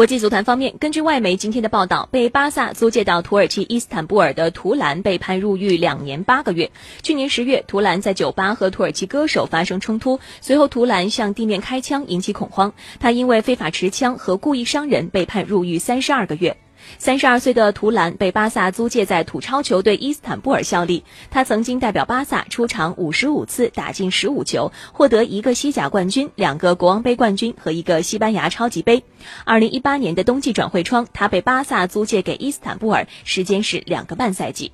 [0.00, 6.70] 国际足坛方面，根据外媒今天的报道，被巴萨租借到土耳其伊斯坦布尔的图兰被判入狱两年八个月。
[7.02, 12.72] 去年十月，图兰在酒吧和土耳其歌手发生冲突，随后图兰向地面开枪，引起恐慌。
[12.98, 16.56] 他因为非法持枪和故意伤人被判入狱三十二个月。
[16.98, 21.04] 三十二岁的图兰被巴萨租借在土超球队伊斯坦布尔效力。
[21.30, 29.04] 他曾经代表巴萨出场五十五次，打进十五球，获得一个西甲冠军、两个国王杯冠军和一个西班牙超级杯。
[29.44, 34.72] 二零一八年的冬季转会窗，他被巴萨租借给伊斯坦布尔，时间是两个半赛季。